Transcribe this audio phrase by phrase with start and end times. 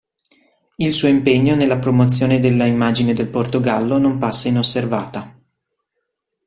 [0.77, 5.39] Il suo impegno nella promozione della immagine del Portogallo non passa inosservata.